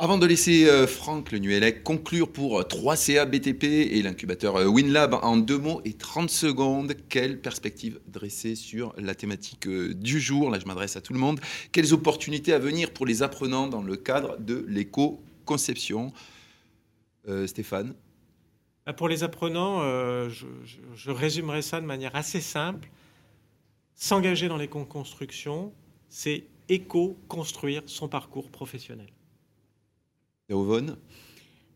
[0.00, 5.14] Avant de laisser euh, Franck Le Nuellec conclure pour 3CA BTP et l'incubateur euh, WinLab
[5.22, 10.50] en deux mots et 30 secondes, quelle perspective dresser sur la thématique euh, du jour?
[10.50, 11.38] Là, je m'adresse à tout le monde.
[11.70, 16.12] Quelles opportunités à venir pour les apprenants dans le cadre de l'éco-conception?
[17.46, 17.94] Stéphane?
[18.84, 19.80] Bah, Pour les apprenants,
[20.28, 20.44] je,
[20.94, 22.90] je, résumerai ça de manière assez simple.
[23.94, 25.72] S'engager dans l'éco-construction,
[26.10, 29.08] c'est éco-construire son parcours professionnel.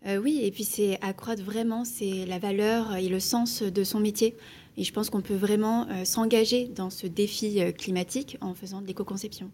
[0.07, 3.99] Euh, oui, et puis c'est accroître vraiment c'est la valeur et le sens de son
[3.99, 4.37] métier.
[4.77, 8.83] Et je pense qu'on peut vraiment euh, s'engager dans ce défi euh, climatique en faisant
[8.83, 9.51] de l'éco-conception.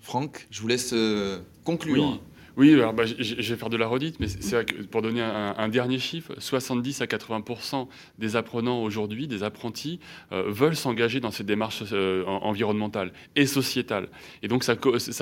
[0.00, 0.94] Franck, je vous laisse
[1.64, 2.04] conclure.
[2.04, 2.20] Oui,
[2.58, 4.26] alors bah, je vais faire de la redite, mais
[4.90, 7.88] pour donner un, dernier chiffre, 70 à 80%
[8.18, 10.00] des apprenants aujourd'hui, des apprentis,
[10.32, 14.08] euh, veulent s'engager dans ces démarches euh, environnementales et sociétales.
[14.42, 14.76] Et donc ça,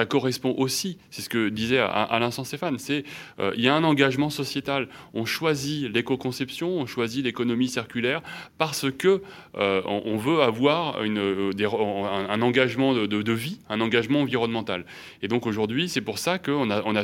[0.07, 3.04] correspond aussi, c'est ce que disait à, l'instant Stéphane, c'est
[3.38, 4.88] euh, il y a un engagement sociétal.
[5.15, 8.23] On choisit l'éco-conception, on choisit l'économie circulaire
[8.59, 9.23] parce que
[9.54, 14.85] on, veut avoir un, engagement de, vie, un engagement environnemental.
[15.23, 16.97] Et donc aujourd'hui, c'est pour ça qu'on a, on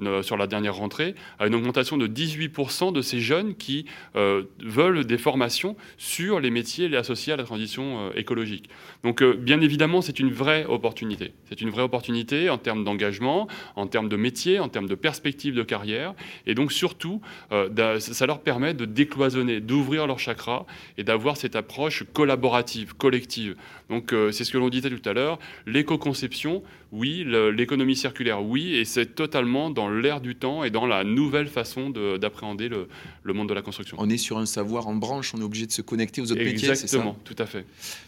[0.00, 3.86] euh, sur la dernière rentrée à une augmentation de 18% de ces jeunes qui
[4.16, 8.68] euh, veulent des formations sur les métiers associés à la transition euh, écologique.
[9.04, 11.32] Donc bien évidemment, c'est une vraie opportunité.
[11.48, 15.54] C'est une vraie opportunité en termes d'engagement, en termes de métier, en termes de perspectives
[15.54, 16.14] de carrière.
[16.46, 20.66] Et donc surtout, ça leur permet de décloisonner, d'ouvrir leur chakra
[20.96, 23.56] et d'avoir cette approche collaborative, collective.
[23.88, 28.84] Donc c'est ce que l'on disait tout à l'heure, l'éco-conception, oui, l'économie circulaire, oui, et
[28.84, 32.88] c'est totalement dans l'air du temps et dans la nouvelle façon d'appréhender le,
[33.34, 33.98] monde de la construction.
[34.00, 36.42] On est sur un savoir en branche, on est obligé de se connecter aux autres
[36.42, 37.66] métiers, Exactement, tout à fait.